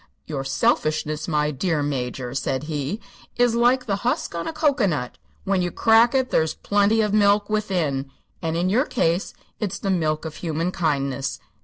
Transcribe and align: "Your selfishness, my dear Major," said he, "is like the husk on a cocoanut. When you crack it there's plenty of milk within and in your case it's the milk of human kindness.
"Your 0.25 0.43
selfishness, 0.43 1.27
my 1.27 1.51
dear 1.51 1.83
Major," 1.83 2.33
said 2.33 2.63
he, 2.63 2.99
"is 3.35 3.53
like 3.53 3.85
the 3.85 3.97
husk 3.97 4.33
on 4.33 4.47
a 4.47 4.51
cocoanut. 4.51 5.19
When 5.43 5.61
you 5.61 5.69
crack 5.69 6.15
it 6.15 6.31
there's 6.31 6.55
plenty 6.55 7.01
of 7.01 7.13
milk 7.13 7.51
within 7.51 8.09
and 8.41 8.57
in 8.57 8.67
your 8.67 8.85
case 8.85 9.35
it's 9.59 9.77
the 9.77 9.91
milk 9.91 10.25
of 10.25 10.37
human 10.37 10.71
kindness. 10.71 11.39